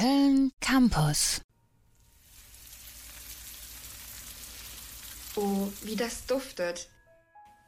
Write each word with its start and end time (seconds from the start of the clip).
Köln 0.00 0.50
Campus. 0.62 1.42
Oh, 5.36 5.68
wie 5.82 5.94
das 5.94 6.24
duftet. 6.24 6.88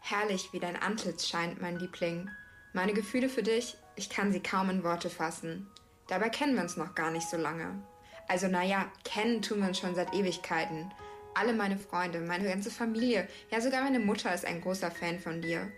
Herrlich, 0.00 0.48
wie 0.52 0.58
dein 0.58 0.76
Antlitz 0.76 1.28
scheint, 1.28 1.60
mein 1.60 1.78
Liebling. 1.78 2.30
Meine 2.72 2.94
Gefühle 2.94 3.28
für 3.28 3.42
dich, 3.42 3.76
ich 3.96 4.08
kann 4.08 4.32
sie 4.32 4.40
kaum 4.40 4.70
in 4.70 4.82
Worte 4.82 5.10
fassen. 5.10 5.66
Dabei 6.08 6.30
kennen 6.30 6.54
wir 6.54 6.62
uns 6.62 6.78
noch 6.78 6.94
gar 6.94 7.10
nicht 7.10 7.28
so 7.28 7.36
lange. 7.36 7.82
Also 8.28 8.48
naja, 8.48 8.90
kennen 9.04 9.42
tun 9.42 9.60
wir 9.60 9.68
uns 9.68 9.78
schon 9.78 9.94
seit 9.94 10.14
Ewigkeiten. 10.14 10.90
Alle 11.34 11.52
meine 11.52 11.76
Freunde, 11.76 12.20
meine 12.20 12.48
ganze 12.48 12.70
Familie, 12.70 13.28
ja 13.50 13.60
sogar 13.60 13.82
meine 13.82 14.00
Mutter 14.00 14.32
ist 14.32 14.46
ein 14.46 14.62
großer 14.62 14.90
Fan 14.90 15.20
von 15.20 15.42
dir. 15.42 15.70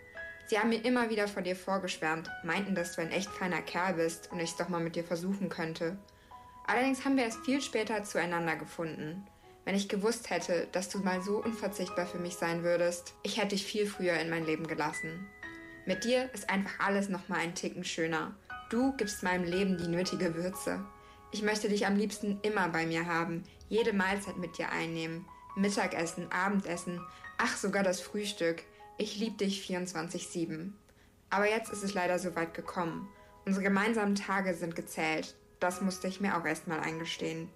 Sie 0.46 0.56
haben 0.56 0.68
mir 0.68 0.84
immer 0.84 1.10
wieder 1.10 1.26
von 1.26 1.42
dir 1.42 1.56
vorgeschwärmt, 1.56 2.30
meinten, 2.44 2.76
dass 2.76 2.94
du 2.94 3.02
ein 3.02 3.10
echt 3.10 3.30
feiner 3.30 3.60
Kerl 3.60 3.94
bist 3.94 4.30
und 4.30 4.38
ich 4.38 4.50
es 4.50 4.56
doch 4.56 4.68
mal 4.68 4.80
mit 4.80 4.94
dir 4.94 5.02
versuchen 5.02 5.48
könnte. 5.48 5.98
Allerdings 6.66 7.04
haben 7.04 7.16
wir 7.16 7.24
erst 7.24 7.44
viel 7.44 7.60
später 7.60 8.02
zueinander 8.04 8.56
gefunden. 8.56 9.26
Wenn 9.64 9.74
ich 9.74 9.88
gewusst 9.88 10.30
hätte, 10.30 10.68
dass 10.72 10.88
du 10.88 10.98
mal 10.98 11.22
so 11.22 11.42
unverzichtbar 11.42 12.06
für 12.06 12.18
mich 12.18 12.34
sein 12.34 12.62
würdest, 12.62 13.14
ich 13.22 13.38
hätte 13.38 13.48
dich 13.54 13.64
viel 13.64 13.86
früher 13.86 14.14
in 14.14 14.30
mein 14.30 14.44
Leben 14.44 14.66
gelassen. 14.66 15.26
Mit 15.86 16.04
dir 16.04 16.30
ist 16.32 16.50
einfach 16.50 16.78
alles 16.78 17.08
nochmal 17.08 17.40
ein 17.40 17.54
Ticken 17.54 17.84
schöner. 17.84 18.34
Du 18.70 18.92
gibst 18.96 19.22
meinem 19.22 19.44
Leben 19.44 19.76
die 19.76 19.88
nötige 19.88 20.34
Würze. 20.34 20.84
Ich 21.32 21.42
möchte 21.42 21.68
dich 21.68 21.86
am 21.86 21.96
liebsten 21.96 22.38
immer 22.42 22.68
bei 22.68 22.86
mir 22.86 23.06
haben, 23.06 23.44
jede 23.68 23.92
Mahlzeit 23.92 24.36
mit 24.36 24.56
dir 24.56 24.70
einnehmen. 24.70 25.26
Mittagessen, 25.56 26.30
Abendessen, 26.32 27.00
ach 27.38 27.56
sogar 27.56 27.82
das 27.82 28.00
Frühstück. 28.00 28.62
Ich 28.98 29.18
liebe 29.18 29.36
dich 29.36 29.68
24-7. 29.68 30.72
Aber 31.30 31.48
jetzt 31.48 31.72
ist 31.72 31.82
es 31.82 31.94
leider 31.94 32.18
so 32.18 32.34
weit 32.36 32.54
gekommen. 32.54 33.08
Unsere 33.44 33.64
gemeinsamen 33.64 34.14
Tage 34.14 34.54
sind 34.54 34.76
gezählt. 34.76 35.34
Das 35.64 35.80
musste 35.80 36.08
ich 36.08 36.20
mir 36.20 36.36
auch 36.36 36.44
erstmal 36.44 36.80
eingestehen. 36.80 37.48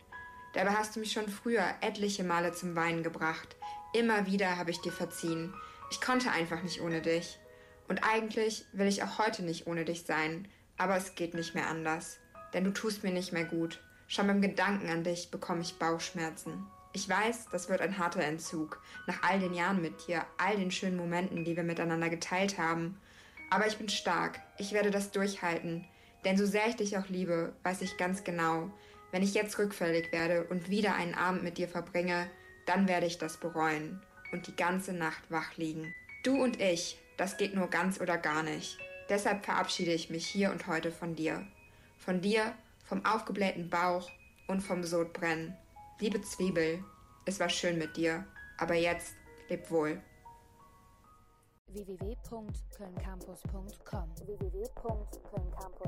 Dabei 0.54 0.70
hast 0.70 0.96
du 0.96 1.00
mich 1.00 1.12
schon 1.12 1.28
früher 1.28 1.74
etliche 1.82 2.24
Male 2.24 2.54
zum 2.54 2.74
Weinen 2.74 3.02
gebracht. 3.02 3.54
Immer 3.92 4.24
wieder 4.24 4.56
habe 4.56 4.70
ich 4.70 4.80
dir 4.80 4.92
verziehen. 4.92 5.52
Ich 5.90 6.00
konnte 6.00 6.30
einfach 6.30 6.62
nicht 6.62 6.80
ohne 6.80 7.02
dich. 7.02 7.38
Und 7.86 7.98
eigentlich 8.02 8.64
will 8.72 8.86
ich 8.86 9.02
auch 9.02 9.18
heute 9.18 9.42
nicht 9.42 9.66
ohne 9.66 9.84
dich 9.84 10.04
sein. 10.04 10.48
Aber 10.78 10.96
es 10.96 11.16
geht 11.16 11.34
nicht 11.34 11.54
mehr 11.54 11.66
anders. 11.66 12.18
Denn 12.54 12.64
du 12.64 12.70
tust 12.70 13.04
mir 13.04 13.12
nicht 13.12 13.34
mehr 13.34 13.44
gut. 13.44 13.78
Schon 14.06 14.26
beim 14.26 14.40
Gedanken 14.40 14.88
an 14.88 15.04
dich 15.04 15.30
bekomme 15.30 15.60
ich 15.60 15.78
Bauchschmerzen. 15.78 16.66
Ich 16.94 17.10
weiß, 17.10 17.48
das 17.52 17.68
wird 17.68 17.82
ein 17.82 17.98
harter 17.98 18.24
Entzug, 18.24 18.80
nach 19.06 19.22
all 19.22 19.38
den 19.38 19.52
Jahren 19.52 19.82
mit 19.82 20.06
dir, 20.06 20.24
all 20.38 20.56
den 20.56 20.70
schönen 20.70 20.96
Momenten, 20.96 21.44
die 21.44 21.56
wir 21.56 21.62
miteinander 21.62 22.08
geteilt 22.08 22.56
haben. 22.56 22.98
Aber 23.50 23.66
ich 23.66 23.76
bin 23.76 23.90
stark, 23.90 24.40
ich 24.56 24.72
werde 24.72 24.90
das 24.90 25.10
durchhalten, 25.10 25.84
denn 26.24 26.36
so 26.36 26.46
sehr 26.46 26.68
ich 26.68 26.76
dich 26.76 26.98
auch 26.98 27.08
liebe, 27.08 27.52
weiß 27.62 27.82
ich 27.82 27.96
ganz 27.96 28.24
genau, 28.24 28.70
wenn 29.10 29.22
ich 29.22 29.34
jetzt 29.34 29.58
rückfällig 29.58 30.12
werde 30.12 30.44
und 30.44 30.68
wieder 30.68 30.94
einen 30.94 31.14
Abend 31.14 31.42
mit 31.42 31.58
dir 31.58 31.68
verbringe, 31.68 32.30
dann 32.66 32.86
werde 32.88 33.06
ich 33.06 33.18
das 33.18 33.38
bereuen 33.38 34.00
und 34.32 34.46
die 34.46 34.56
ganze 34.56 34.92
Nacht 34.92 35.30
wach 35.30 35.56
liegen. 35.56 35.94
Du 36.22 36.42
und 36.42 36.60
ich, 36.60 36.98
das 37.16 37.38
geht 37.38 37.54
nur 37.54 37.68
ganz 37.68 38.00
oder 38.00 38.18
gar 38.18 38.42
nicht. 38.42 38.78
Deshalb 39.08 39.44
verabschiede 39.44 39.92
ich 39.92 40.10
mich 40.10 40.26
hier 40.26 40.50
und 40.50 40.66
heute 40.66 40.90
von 40.92 41.14
dir. 41.14 41.46
Von 41.96 42.20
dir, 42.20 42.52
vom 42.84 43.06
aufgeblähten 43.06 43.70
Bauch 43.70 44.10
und 44.46 44.60
vom 44.60 44.84
Sodbrennen. 44.84 45.56
Liebe 46.00 46.20
Zwiebel, 46.20 46.84
es 47.24 47.40
war 47.40 47.48
schön 47.48 47.78
mit 47.78 47.96
dir, 47.96 48.26
aber 48.58 48.74
jetzt 48.74 49.14
leb 49.48 49.70
wohl. 49.70 50.02
www.kölncampus.com 51.68 54.14
www.kölncampus.com 54.26 55.87